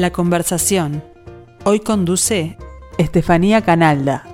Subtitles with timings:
[0.00, 1.04] La conversación.
[1.64, 2.56] Hoy conduce
[2.96, 4.26] Estefanía Canalda.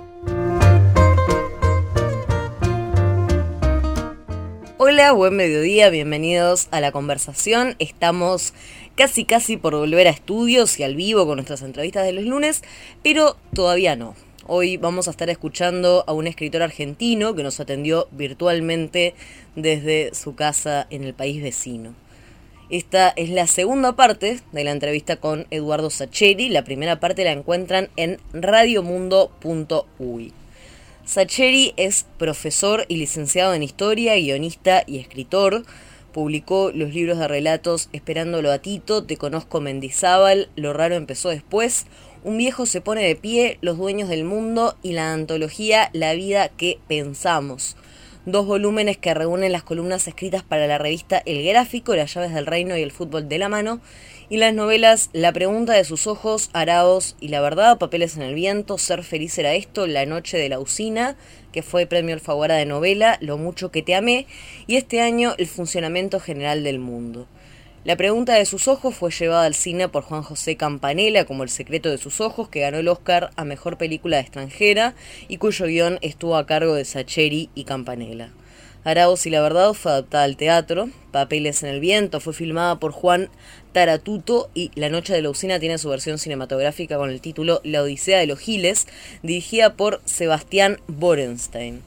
[4.77, 7.75] Hola, buen mediodía, bienvenidos a la conversación.
[7.79, 8.53] Estamos
[8.95, 12.63] casi casi por volver a estudios y al vivo con nuestras entrevistas de los lunes,
[13.03, 14.15] pero todavía no.
[14.45, 19.15] Hoy vamos a estar escuchando a un escritor argentino que nos atendió virtualmente
[19.57, 21.93] desde su casa en el país vecino.
[22.69, 26.49] Esta es la segunda parte de la entrevista con Eduardo Sacheri.
[26.49, 30.33] La primera parte la encuentran en radiomundo.uy.
[31.05, 35.63] Sacheri es profesor y licenciado en historia, guionista y escritor.
[36.11, 41.85] Publicó los libros de relatos Esperándolo a Tito, Te conozco Mendizábal, Lo raro empezó después,
[42.25, 46.49] Un viejo se pone de pie, Los dueños del mundo y la antología La vida
[46.49, 47.77] que pensamos
[48.27, 52.45] dos volúmenes que reúnen las columnas escritas para la revista El Gráfico, Las llaves del
[52.45, 53.79] reino y el fútbol de la mano,
[54.29, 58.35] y las novelas La pregunta de sus ojos, Araos y la verdad, Papeles en el
[58.35, 61.15] viento, Ser feliz era esto, La noche de la usina,
[61.53, 64.27] que fue premio Alfaguara de novela, Lo mucho que te amé,
[64.67, 67.27] y este año El funcionamiento general del mundo.
[67.87, 71.49] La pregunta de sus ojos fue llevada al cine por Juan José Campanella como El
[71.49, 74.93] secreto de sus ojos, que ganó el Oscar a Mejor Película Extranjera
[75.29, 78.31] y cuyo guion estuvo a cargo de Sacheri y Campanella.
[78.83, 82.91] Araos y la verdad fue adaptada al teatro, Papeles en el viento fue filmada por
[82.91, 83.29] Juan
[83.71, 87.83] Taratuto y La noche de la usina tiene su versión cinematográfica con el título La
[87.83, 88.85] odisea de los giles,
[89.23, 91.86] dirigida por Sebastián Borenstein.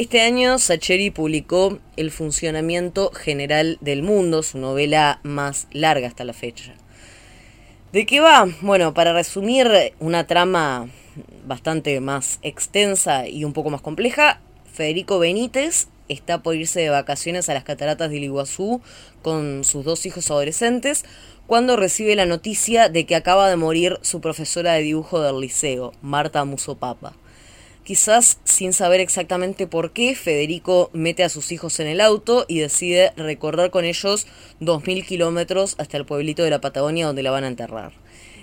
[0.00, 6.32] Este año Sacheri publicó El funcionamiento general del mundo, su novela más larga hasta la
[6.32, 6.72] fecha.
[7.92, 8.48] ¿De qué va?
[8.62, 10.88] Bueno, para resumir una trama
[11.44, 14.40] bastante más extensa y un poco más compleja,
[14.72, 18.80] Federico Benítez está por irse de vacaciones a las cataratas del Iguazú
[19.20, 21.04] con sus dos hijos adolescentes
[21.46, 25.92] cuando recibe la noticia de que acaba de morir su profesora de dibujo del liceo,
[26.00, 27.12] Marta Musopapa.
[27.90, 32.60] Quizás sin saber exactamente por qué, Federico mete a sus hijos en el auto y
[32.60, 34.28] decide recorrer con ellos
[34.60, 37.90] 2.000 kilómetros hasta el pueblito de la Patagonia donde la van a enterrar.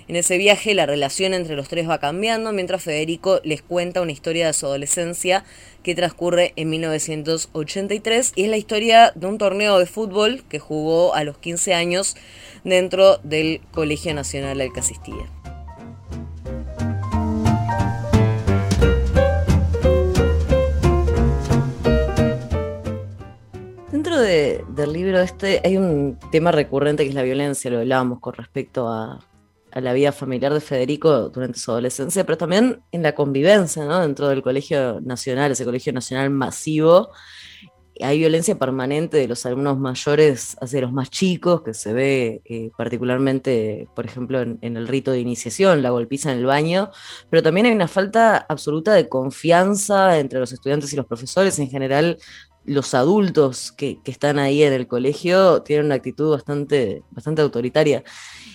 [0.06, 4.12] En ese viaje la relación entre los tres va cambiando mientras Federico les cuenta una
[4.12, 5.46] historia de su adolescencia
[5.82, 11.14] que transcurre en 1983 y es la historia de un torneo de fútbol que jugó
[11.14, 12.16] a los 15 años
[12.64, 15.32] dentro del Colegio Nacional al que asistía.
[24.78, 28.88] Del libro este hay un tema recurrente que es la violencia, lo hablábamos con respecto
[28.88, 29.18] a,
[29.72, 34.00] la vida familiar de Federico durante su adolescencia, pero también en la convivencia, ¿no?
[34.00, 37.10] Dentro del Colegio Nacional, ese Colegio Nacional masivo,
[38.00, 42.70] hay violencia permanente de los alumnos mayores hacia los más chicos, que se ve eh,
[42.76, 46.90] particularmente, por ejemplo, en, en, el rito de iniciación, la golpiza en el baño,
[47.30, 51.58] pero también hay una falta absoluta de confianza entre los estudiantes y los profesores.
[51.58, 52.18] En general,
[52.68, 58.04] los adultos que, están ahí en el colegio tienen una actitud bastante, bastante autoritaria.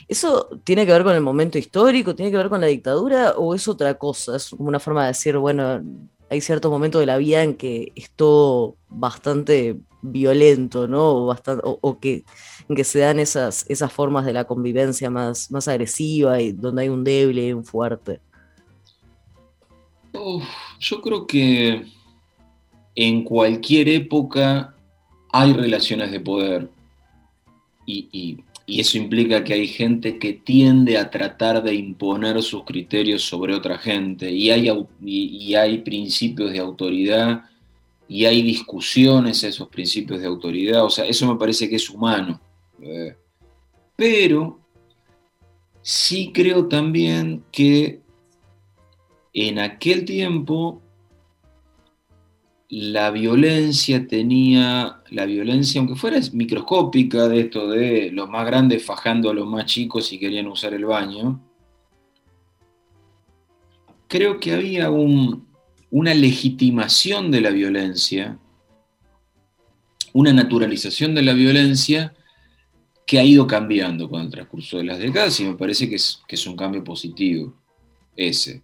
[0.07, 2.16] ¿Eso tiene que ver con el momento histórico?
[2.16, 3.31] ¿Tiene que ver con la dictadura?
[3.38, 4.35] ¿O es otra cosa?
[4.35, 5.81] Es una forma de decir, bueno,
[6.29, 11.09] hay ciertos momentos de la vida en que es todo bastante violento, ¿no?
[11.16, 12.24] O, bastante, o, que,
[12.69, 16.84] en que se dan esas, esas formas de la convivencia más, más agresiva y donde
[16.84, 18.19] hay un débil y un fuerte.
[20.80, 21.88] yo creo que
[22.96, 24.76] en cualquier época
[25.31, 26.70] hay relaciones de poder.
[27.86, 33.54] Y, eso implica que hay gente que tiende a tratar de imponer sus criterios sobre
[33.54, 34.31] otra gente.
[34.31, 34.72] Y hay,
[35.02, 37.44] y, hay principios de autoridad
[38.08, 41.90] y hay discusiones a esos principios de autoridad, o sea, eso me parece que es
[41.90, 42.40] humano.
[42.81, 43.16] Eh,
[43.96, 44.60] pero
[45.81, 48.02] sí creo también que
[49.34, 50.83] en aquel tiempo
[52.76, 59.30] la violencia tenía, la violencia, aunque fuera microscópica, de esto de los más grandes fajando
[59.30, 61.40] a los más chicos si querían usar el baño,
[64.08, 68.40] creo que había una legitimación de la violencia,
[70.12, 72.16] una naturalización de la violencia
[73.06, 76.24] que ha ido cambiando con el transcurso de las décadas y me parece que es,
[76.28, 77.54] que es un cambio positivo
[78.16, 78.64] ese.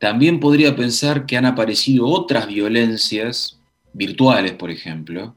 [0.00, 3.60] También podría pensar que han aparecido otras violencias
[3.92, 5.36] virtuales, por ejemplo,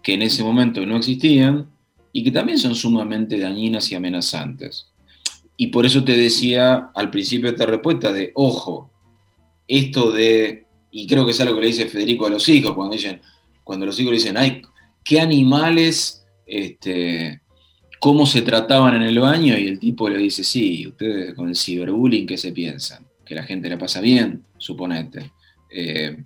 [0.00, 1.68] que en ese momento no existían
[2.12, 4.86] y que también son sumamente dañinas y amenazantes.
[5.56, 8.92] Y por eso te decía al principio de esta respuesta de, ojo,
[9.66, 12.94] esto de, y creo que es algo que le dice Federico a los hijos, cuando,
[12.94, 13.20] dicen,
[13.64, 14.62] cuando los hijos le dicen, ay,
[15.04, 17.40] qué animales este,
[17.98, 21.56] cómo se trataban en el baño y el tipo le dice, sí, ustedes con el
[21.56, 23.04] ciberbullying, ¿qué se piensan?
[23.26, 25.32] Que la gente la pasa bien, suponete.
[25.68, 26.22] Eh,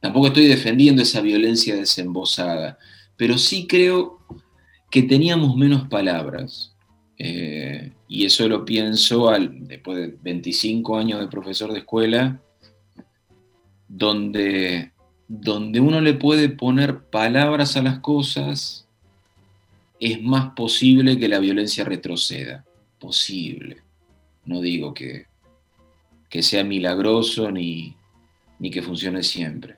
[0.00, 2.78] tampoco estoy defendiendo esa violencia desembosada,
[3.16, 4.18] pero sí creo
[4.90, 6.74] que teníamos menos palabras.
[7.18, 12.40] Eh, y eso lo pienso al, después de 25 años de profesor de escuela,
[13.88, 14.92] donde,
[15.26, 18.88] donde uno le puede poner palabras a las cosas
[20.00, 22.64] es más posible que la violencia retroceda.
[22.98, 23.78] Posible.
[24.44, 25.26] No digo que,
[26.28, 27.96] que sea milagroso ni,
[28.58, 29.76] ni que funcione siempre.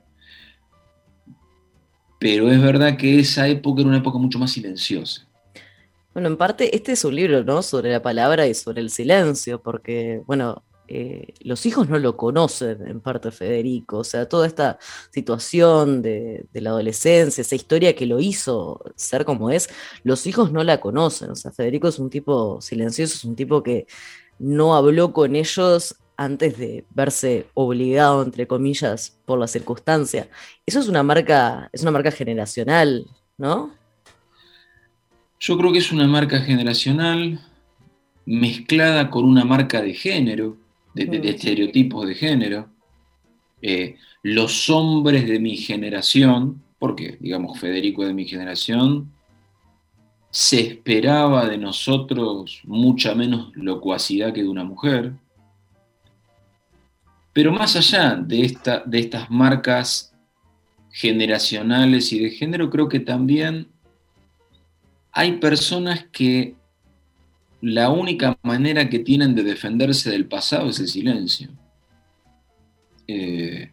[2.19, 5.27] Pero es verdad que esa época era una época mucho más silenciosa.
[6.13, 7.63] Bueno, en parte este es un libro, ¿no?
[7.63, 12.85] Sobre la palabra y sobre el silencio, porque, bueno, eh, los hijos no lo conocen
[12.85, 14.77] en parte Federico, o sea, toda esta
[15.13, 19.71] situación de, la adolescencia, esa historia que lo hizo ser como es,
[20.03, 23.63] los hijos no la conocen, o sea, Federico es un tipo silencioso, es un tipo
[23.63, 23.87] que
[24.41, 30.29] no habló con ellos antes de verse obligado, entre comillas, por la circunstancia.
[30.67, 33.07] Eso es una marca, es una marca generacional,
[33.39, 33.71] ¿no?
[35.41, 37.41] Yo creo que es una marca generacional
[38.27, 40.59] mezclada con una marca de género
[40.93, 42.69] de, estereotipos de género.
[43.63, 49.11] Eh, los hombres de mi generación, porque digamos Federico de mi generación,
[50.29, 55.15] se esperaba de nosotros mucha menos locuacidad que de una mujer.
[57.33, 60.13] Pero más allá de, esta, de estas marcas
[60.91, 63.69] generacionales y de género, creo que también
[65.13, 66.57] hay personas que
[67.61, 71.51] la única manera que tienen de defenderse del pasado es el silencio.
[73.07, 73.71] Eh,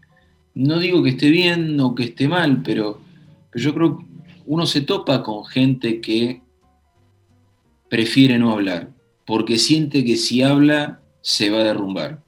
[0.54, 3.00] no digo que esté bien o que esté mal, pero,
[3.54, 4.06] yo creo que
[4.46, 6.42] uno se topa con gente que
[7.90, 8.90] prefiere no hablar,
[9.26, 12.24] porque siente que si habla se va a derrumbar.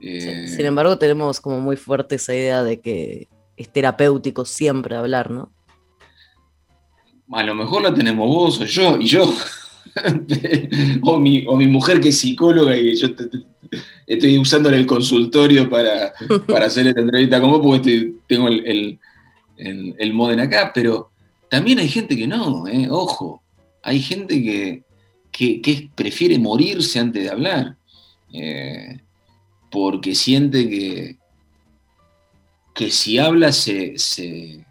[0.00, 5.30] Eh, sin embargo, tenemos como muy fuerte esa idea de que es terapéutico siempre hablar,
[5.30, 5.52] ¿no?
[7.32, 9.32] A lo mejor la tenemos vos o yo, y yo.
[11.02, 13.08] o, mi, o mi mujer que es psicóloga y yo
[14.06, 16.12] estoy usando el consultorio para,
[16.64, 18.98] hacer esta entrevista como porque tengo el,
[19.56, 21.10] el, modem acá, pero
[21.48, 23.42] también hay gente que no, eh, ojo,
[23.82, 24.82] hay gente que,
[25.30, 27.76] que, prefiere morirse antes de hablar,
[28.32, 29.00] eh,
[29.74, 31.16] porque siente que,
[32.72, 34.64] que si habla se, se,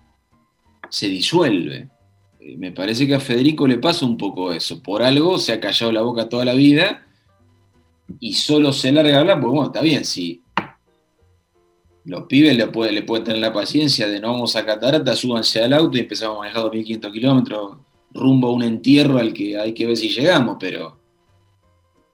[0.89, 1.89] se disuelve.
[2.39, 4.81] Eh, me parece que a Federico le pasa un poco eso.
[4.81, 7.05] Por algo se ha callado la boca toda la vida
[8.21, 10.41] y solo se larga a hablar, pues bueno, está bien, si
[12.05, 15.61] los pibes le, puede, le pueden tener la paciencia de no vamos a catarata, súbanse
[15.61, 17.77] al auto y empezamos a manejar 2.500 kilómetros
[18.13, 20.97] rumbo a un entierro al que hay que ver si llegamos, pero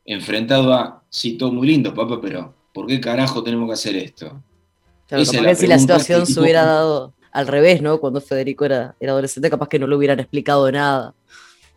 [0.06, 4.41] enfrentado a, sí, todo muy lindo, papá, pero ¿por qué carajo tenemos que hacer esto?
[5.05, 7.99] Claro, si la situación se hubiera dado al revés, ¿no?
[7.99, 11.13] Cuando Federico era, era adolescente, capaz que no le hubieran explicado nada.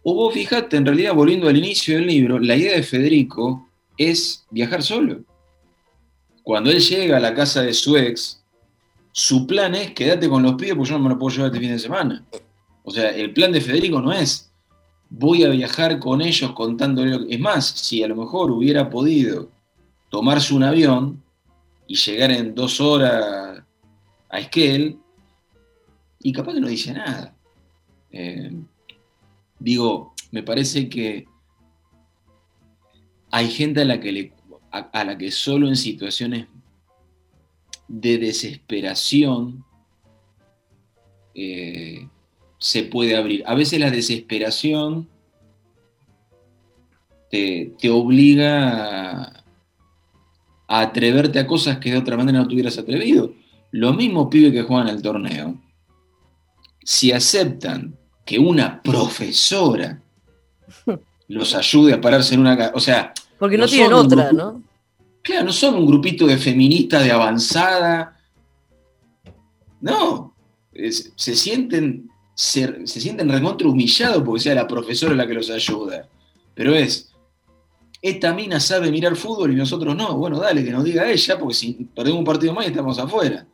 [0.04, 3.69] O vos fijate, en realidad, volviendo al inicio del libro, la idea de Federico
[3.99, 5.25] es viajar solo.
[6.44, 8.40] Cuando él llega a la casa de su ex,
[9.10, 11.58] su plan es quédate con los pibes porque yo no me lo puedo llevar este
[11.58, 12.25] fin de semana.
[12.84, 14.52] O sea, el plan de Federico no es
[15.11, 17.35] voy a viajar con ellos contándole lo que...
[17.35, 19.50] Es más, si a lo mejor hubiera podido
[20.12, 21.23] tomarse un avión
[21.87, 23.64] y llegar en dos horas
[24.28, 24.99] a Esquel,
[26.21, 27.35] y capaz que no dice nada.
[28.11, 28.52] Eh,
[29.59, 31.25] digo, me parece que
[33.31, 34.35] hay gente a la que,
[34.71, 36.47] a, la que solo en situaciones
[37.88, 39.64] de desesperación
[41.35, 42.07] eh,
[42.59, 43.45] se puede abrir.
[43.47, 45.09] A veces la desesperación
[47.31, 49.41] te, obliga a,
[50.73, 53.33] a, atreverte a cosas que de otra manera no te hubieras atrevido.
[53.71, 55.57] Lo mismo pibe que juegan el torneo
[56.85, 60.02] si aceptan que una profesora
[61.29, 62.73] los ayude a pararse en una...
[62.75, 63.12] O sea...
[63.38, 64.62] Porque no, tienen otra, ¿no?
[65.23, 68.17] Claro, no son un grupito de feministas de avanzada.
[69.81, 70.35] No,
[70.73, 76.09] se sienten se, sienten recontra humillados porque sea la profesora la que los ayuda.
[76.55, 77.12] Pero es,
[78.02, 80.16] esta mina sabe mirar fútbol y nosotros no.
[80.16, 83.47] Bueno, dale, que nos diga ella, porque si perdemos un partido más estamos afuera.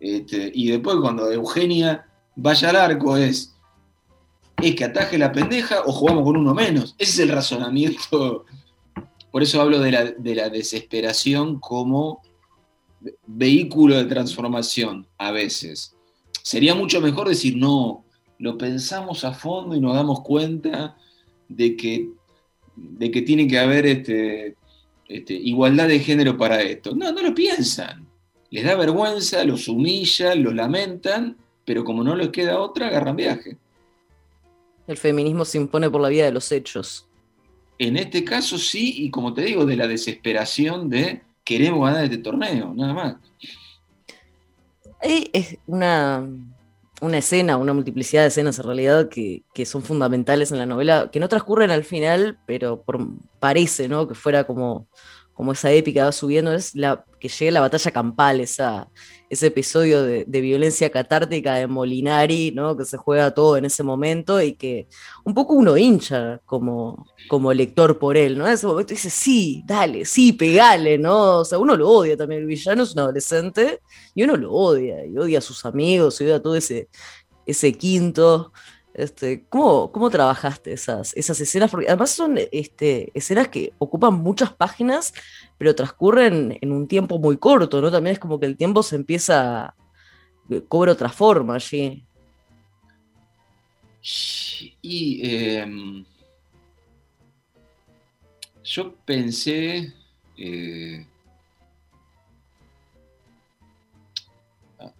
[0.00, 3.54] Este, y después cuando Eugenia vaya al arco es,
[4.62, 6.94] es que ataje la pendeja o jugamos con uno menos.
[6.98, 8.46] Ese es el razonamiento.
[9.30, 12.22] Por eso hablo de la, de la desesperación como
[13.26, 15.94] vehículo de transformación a veces.
[16.42, 18.04] Sería mucho mejor decir, no,
[18.38, 20.96] lo pensamos a fondo y nos damos cuenta
[21.48, 22.10] de que,
[22.76, 24.56] de que tiene que haber este,
[25.08, 26.94] este, igualdad de género para esto.
[26.94, 28.06] No, no lo piensan.
[28.50, 33.56] Les da vergüenza, los humillan, los lamentan, pero como no les queda otra, agarran viaje.
[34.86, 37.08] El feminismo se impone por la vía de los hechos.
[37.78, 42.18] En este caso sí, y como te digo, de la desesperación de queremos ganar este
[42.18, 43.16] torneo, nada más.
[45.02, 46.26] Es una,
[47.04, 51.20] una escena, una multiplicidad de escenas en realidad que, son fundamentales en la novela, que
[51.20, 52.84] no transcurren al final, pero
[53.38, 54.08] parece ¿no?
[54.08, 54.88] que fuera como,
[55.34, 58.88] como esa épica va subiendo, es la que llega la batalla campal, esa,
[59.28, 62.76] ese episodio de, violencia catártica de Molinari, ¿no?
[62.76, 64.88] que se juega todo en ese momento y que
[65.24, 68.46] un poco uno hincha como, como lector por él, ¿no?
[68.46, 71.38] En ese momento dice, sí, dale, sí, pegale, ¿no?
[71.40, 73.80] O sea, uno lo odia también, el villano es un adolescente
[74.14, 76.88] y uno lo odia, y odia a sus amigos, y odia a todo ese,
[77.46, 78.52] ese quinto.
[78.94, 81.68] Este, ¿cómo, ¿Cómo trabajaste esas, esas escenas?
[81.68, 85.12] Porque además son este, escenas que ocupan muchas páginas,
[85.58, 87.90] pero transcurren en un tiempo muy corto, ¿no?
[87.90, 89.74] También es como que el tiempo se empieza,
[90.48, 92.04] eh, cobra otra forma allí.
[94.80, 96.04] Y em,
[98.62, 99.92] yo pensé,
[100.36, 101.04] eh,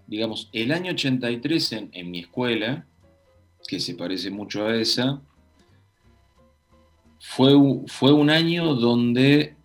[0.08, 2.84] digamos, el año 83 en, en mi escuela,
[3.66, 5.20] que se parece mucho a esa,
[7.18, 7.52] fue,
[7.86, 9.56] fue un año donde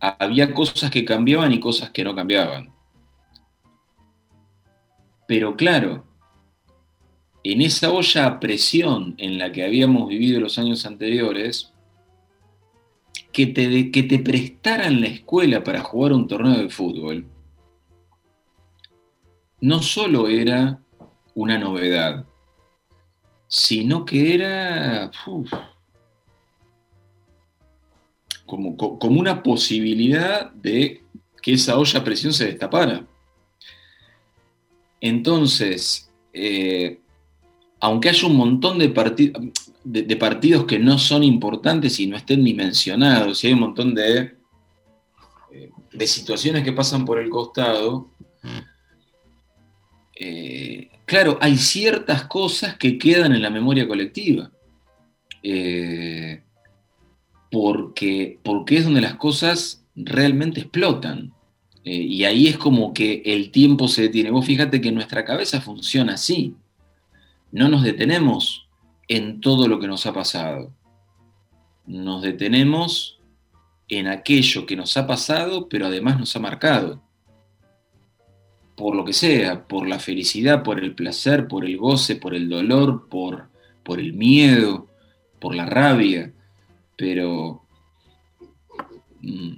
[0.00, 2.72] había cosas que cambiaban y cosas que no cambiaban.
[5.28, 6.04] Pero claro,
[7.44, 11.72] en esa olla a presión en la que habíamos vivido los años anteriores,
[13.32, 17.26] que te, que te prestaran la escuela para jugar un torneo de fútbol,
[19.60, 20.80] no solo era
[21.34, 22.26] una novedad,
[23.50, 25.10] sino que era
[28.46, 31.02] como, como, una posibilidad de
[31.42, 33.04] que esa olla a presión se destapara.
[35.00, 37.00] Entonces, eh,
[37.80, 38.86] aunque haya un montón de,
[39.82, 43.96] de, partidos que no son importantes y no estén ni mencionados, y hay un montón
[43.96, 44.36] de,
[45.50, 48.08] eh, de situaciones que pasan por el costado,
[50.22, 54.50] eh, claro, hay ciertas cosas que quedan en la memoria colectiva.
[55.42, 56.42] Eh,
[57.50, 61.32] porque, porque es donde las cosas realmente explotan.
[61.84, 64.30] Eh, y ahí es como que el tiempo se detiene.
[64.30, 66.54] Vos fíjate que nuestra cabeza funciona así.
[67.50, 68.68] No nos detenemos
[69.08, 70.70] en todo lo que nos ha pasado.
[71.86, 73.18] Nos detenemos
[73.88, 77.02] en aquello que nos ha pasado, pero además nos ha marcado
[78.80, 82.48] por lo que sea, por la felicidad, por el placer, por el goce, por el
[82.48, 83.50] dolor, por,
[83.82, 84.88] por el miedo,
[85.38, 86.32] por la rabia,
[86.96, 87.62] pero
[89.20, 89.52] mm,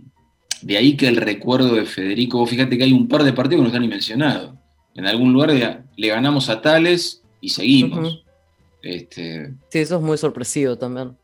[0.63, 3.63] de ahí que el recuerdo de Federico, fíjate que hay un par de partidos que
[3.63, 4.57] no están ni mencionados.
[4.97, 8.25] En algún lugar le ganamos a tales y seguimos.
[8.83, 11.17] este, sí, eso es muy sorpresivo también.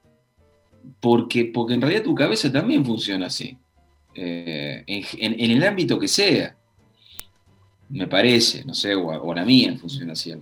[1.00, 3.58] Porque, porque en realidad tu cabeza también funciona así.
[4.14, 6.57] Eh, en el ámbito que sea
[7.90, 10.34] me parece, no sé, o, la mía funciona así.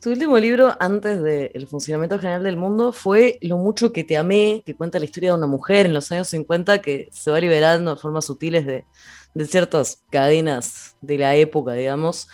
[0.00, 4.62] Tu último libro, antes del funcionamiento general del mundo, fue Lo mucho que te amé,
[4.64, 7.94] que cuenta la historia de una mujer en los años 50 que se va liberando
[7.94, 8.84] de formas sutiles de,
[9.34, 12.28] de ciertas cadenas de la época, digamos.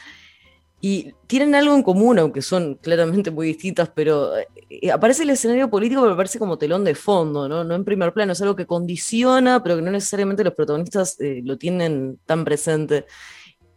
[0.80, 5.70] Y tienen algo en común, aunque son claramente muy distintas, pero eh, aparece el escenario
[5.70, 7.64] político, pero aparece como telón de fondo, ¿no?
[7.64, 11.40] No en primer plano, es algo que condiciona, pero que no necesariamente los protagonistas eh,
[11.42, 13.06] lo tienen tan presente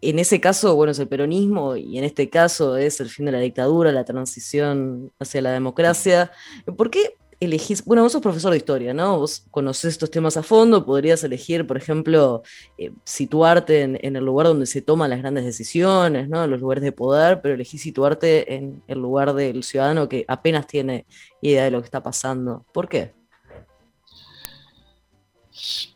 [0.02, 3.32] en ese caso, bueno, es el peronismo y en este caso es el fin de
[3.32, 6.32] la dictadura, la transición hacia la democracia.
[6.78, 9.20] ¿Por qué elegís, bueno, vos sos profesor de historia, ¿no?
[9.20, 12.44] Vos conocés estos temas a fondo, podrías elegir, por ejemplo,
[12.78, 16.46] eh, situarte en, el lugar donde se toman las grandes decisiones, ¿no?
[16.48, 21.06] Los lugares de poder, pero elegís situarte en el lugar del ciudadano que apenas tiene
[21.42, 22.66] idea de lo que está pasando.
[22.74, 23.14] ¿Por qué?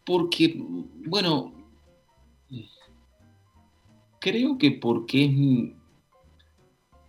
[0.05, 0.55] Porque,
[1.05, 1.60] bueno,
[4.21, 5.31] creo que porque es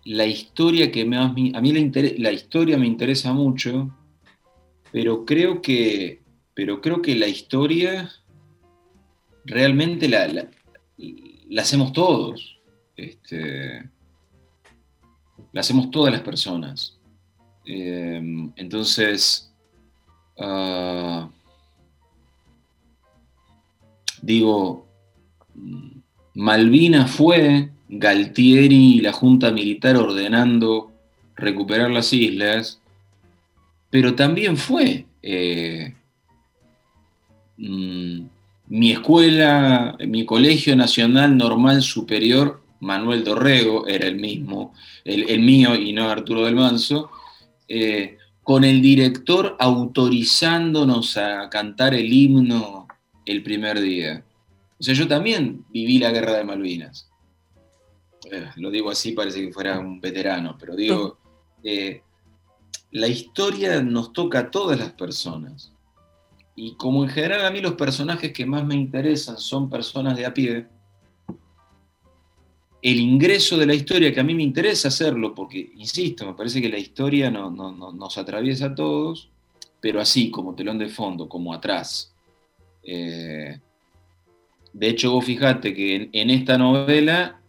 [0.05, 3.95] la historia que me, a mí la, historia me interesa mucho,
[4.91, 6.23] pero creo que,
[6.55, 8.11] pero creo que la historia
[9.45, 10.49] realmente la, la,
[11.61, 12.59] hacemos todos.
[12.97, 13.89] Este,
[15.53, 16.99] la hacemos todas las personas.
[17.65, 19.53] Em, entonces,
[20.39, 21.29] ah,
[24.23, 24.87] digo,
[26.35, 30.91] Malvina fue Galtieri y la Junta Militar ordenando
[31.37, 32.81] recuperar las islas,
[33.91, 35.95] pero también fue eh,
[37.59, 38.21] mm,
[38.69, 44.75] mi escuela, mi colegio nacional normal superior, Manuel Dorrego, era el mismo,
[45.05, 47.11] el, mío y no Arturo del Manso,
[47.69, 52.89] eh, con el director autorizándonos a cantar el himno
[53.25, 54.25] el primer día.
[54.83, 57.09] O sea, yo también viví la guerra de Malvinas.
[58.29, 61.19] Eh, lo digo así, parece que fuera un veterano, pero digo,
[61.63, 62.03] eh,
[62.91, 65.73] la historia nos toca a todas las personas.
[66.57, 70.27] Y como en general a mí los personajes que más me interesan son personas de
[70.27, 70.67] a pie,
[72.83, 76.61] el ingreso de la historia, que a mí me interesa hacerlo, porque, insisto, me parece
[76.61, 79.31] que la historia nos atraviesa a todos,
[79.81, 82.13] pero así, como telón de fondo, como atrás.
[82.83, 83.61] Eh,
[84.73, 87.41] de hecho, vos fijate que en, esta novela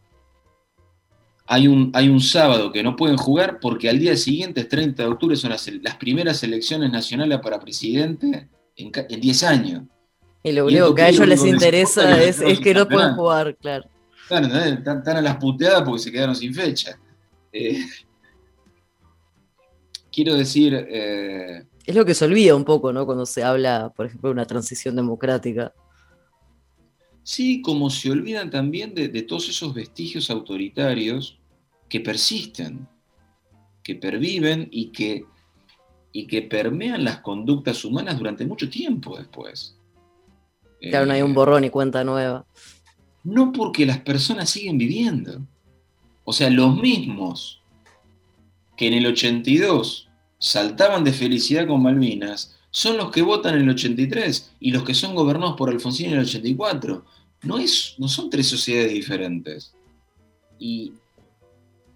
[1.46, 5.04] hay un, hay un, sábado que no pueden jugar porque al día siguiente, es 30
[5.04, 9.84] de octubre, son las, primeras elecciones nacionales para presidente en 10 años.
[10.44, 13.86] Y lo único que a ellos les interesa es, es que no pueden jugar, claro.
[14.28, 16.98] Claro, están, a las puteadas porque se quedaron sin fecha.
[17.52, 17.86] Eh,
[20.12, 20.74] quiero decir...
[20.90, 23.06] Eh, es lo que se olvida un poco, ¿no?
[23.06, 25.74] Cuando se habla, por ejemplo, de una transición democrática.
[27.24, 31.40] Sí, como se olvidan también de, todos esos vestigios autoritarios
[31.90, 32.88] que persisten,
[33.82, 35.26] que perviven y que,
[36.12, 39.78] y que permean las conductas humanas durante mucho tiempo después.
[40.82, 42.46] Claro, no hay un eh, borrón y cuenta nueva
[43.24, 45.42] no porque las personas siguen viviendo.
[46.26, 47.62] O sea, los mismos
[48.78, 53.70] que en el 82 saltaban de felicidad con Malvinas, son los que votan en el
[53.70, 57.06] 83 y los que son gobernados por Alfonsín en el 84.
[57.44, 59.74] No, es, no son tres sociedades diferentes.
[60.60, 60.94] Y,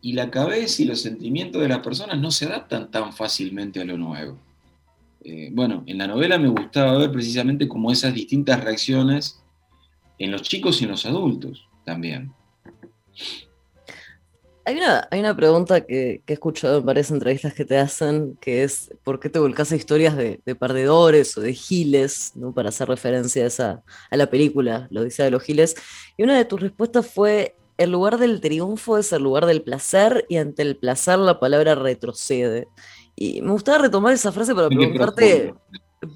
[0.03, 3.97] la cabeza y los sentimientos de las personas no se adaptan tan fácilmente a lo
[3.97, 4.37] nuevo.
[5.21, 9.41] Eh, bueno, en la novela me gustaba ver precisamente como esas distintas reacciones
[10.17, 12.31] en los chicos y en los adultos también.
[14.67, 18.63] Hay una, hay una pregunta que, he escuchado en varias entrevistas que te hacen, que
[18.63, 22.33] es ¿por qué te volcás a historias de, perdedores o de giles?
[22.35, 22.51] ¿no?
[22.51, 25.75] Para hacer referencia a, esa, a la película, lo dice de los giles.
[26.17, 30.25] Y una de tus respuestas fue, el lugar del triunfo es el lugar del placer
[30.27, 32.67] y ante el placer la palabra retrocede.
[33.15, 35.53] Y me gustaba retomar esa frase para preguntarte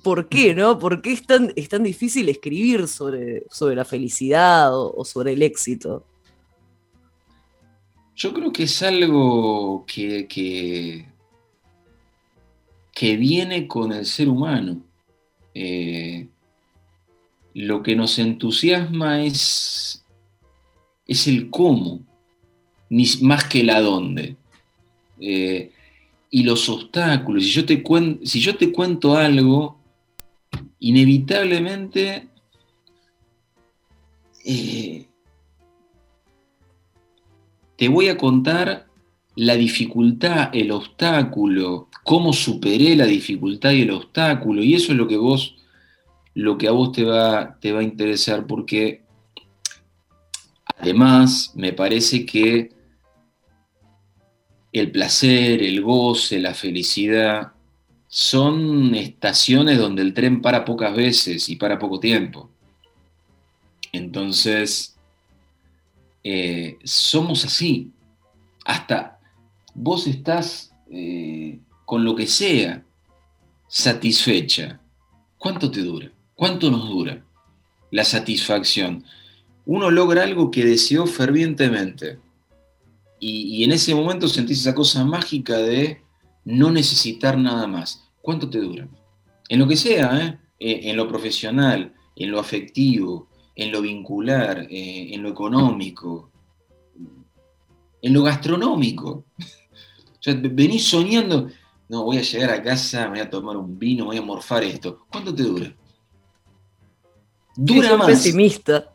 [0.04, 0.78] por qué, ¿no?
[0.78, 5.42] ¿Por qué es tan, es tan difícil escribir sobre, sobre la felicidad o, sobre el
[5.42, 6.06] éxito?
[8.22, 10.28] Yo creo que es algo que,
[12.94, 14.84] que, viene con el ser humano.
[15.56, 16.28] Eh,
[17.56, 20.06] lo que nos entusiasma es,
[21.08, 22.02] es el cómo,
[23.22, 24.36] más que el adónde.
[25.20, 25.72] Eh,
[26.30, 27.44] y los obstáculos.
[27.46, 27.84] Si yo te,
[28.24, 29.80] si yo te cuento algo,
[30.78, 32.28] inevitablemente
[34.46, 35.08] eh,
[37.82, 38.86] te voy a contar
[39.34, 45.08] la dificultad, el obstáculo, cómo superé la dificultad y el obstáculo, y eso es lo
[45.08, 45.56] que vos,
[46.36, 49.02] lo que a vos te va, te va a interesar, porque
[50.78, 52.70] además me parece que
[54.72, 57.54] el placer, el goce, la felicidad,
[58.08, 62.48] son estaciones donde el tren para pocas veces y para poco tiempo.
[63.92, 64.91] Entonces,
[66.24, 67.92] eh, somos así.
[68.66, 69.20] Hasta
[69.74, 72.84] vos estás eh, con lo que sea
[73.68, 74.80] satisfecha.
[75.38, 76.12] ¿Cuánto te dura?
[76.36, 77.24] ¿Cuánto nos dura
[77.90, 79.04] la satisfacción?
[79.66, 82.20] Uno logra algo que deseó fervientemente
[83.20, 86.02] y, en ese momento sentís esa cosa mágica de
[86.44, 88.10] no necesitar nada más.
[88.22, 88.88] ¿Cuánto te dura?
[89.48, 90.40] En lo que sea, ¿eh?
[90.60, 96.32] Eh, en lo profesional, en lo afectivo, en lo vincular, eh, en lo económico,
[98.02, 99.26] en lo gastronómico.
[100.14, 101.50] O sea, venís soñando,
[101.90, 104.64] no, voy a llegar a casa, me voy a tomar un vino, voy a morfar
[104.64, 105.08] esto.
[105.10, 105.76] ¿Cuánto te dura?
[107.56, 108.08] Dura más.
[108.08, 108.94] pesimista.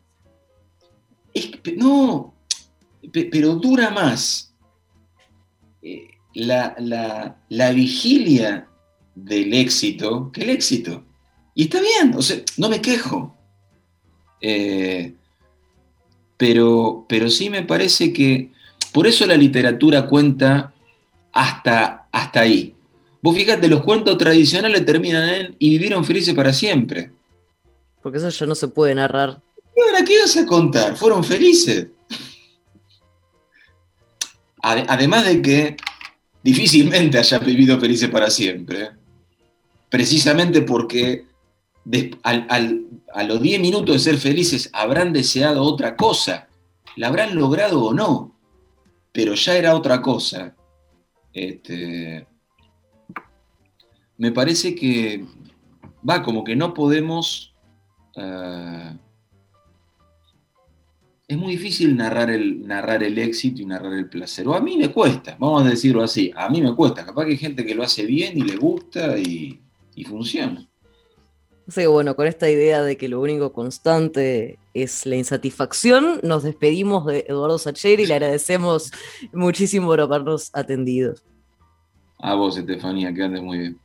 [1.75, 2.33] no,
[3.11, 4.55] pero dura más
[5.81, 8.67] eh, la, vigilia
[9.15, 11.03] del éxito que el éxito.
[11.55, 13.35] Y está bien, o sea, no me quejo.
[14.41, 15.13] Eh,
[16.37, 18.51] pero, pero sí me parece que
[18.93, 20.73] por eso la literatura cuenta
[21.31, 22.75] hasta, hasta ahí.
[23.21, 27.11] Vos fíjate, los cuentos tradicionales terminan en y vivieron felices para siempre.
[28.01, 29.41] Porque eso ya no se puede narrar.
[29.75, 30.95] ¿Y ahora qué vas a contar?
[30.95, 31.87] ¿Fueron felices?
[34.59, 35.77] además de que
[36.43, 38.91] difícilmente haya vivido felices para siempre.
[39.89, 41.25] precisamente porque
[42.23, 46.47] a los 10 minutos de ser felices habrán deseado otra cosa,
[46.95, 48.35] la habrán logrado o no,
[49.11, 50.55] pero ya era otra cosa.
[51.33, 52.27] Este,
[54.17, 55.25] me parece que
[56.07, 57.53] va como que no podemos...
[58.15, 58.95] Ah,
[61.27, 64.47] es muy difícil narrar el, narrar el éxito y narrar el placer.
[64.47, 67.05] O a mí me cuesta, vamos a decirlo así, a mí me cuesta.
[67.05, 69.59] Capaz que hay gente que lo hace bien y le gusta y
[70.05, 70.66] funciona.
[71.67, 77.05] Así bueno, con esta idea de que lo único constante es la insatisfacción, nos despedimos
[77.05, 78.91] de Eduardo Sacheri y le agradecemos
[79.33, 81.15] muchísimo por habernos atendido.
[82.19, 83.79] A vos, Estefanía, que andes muy bien.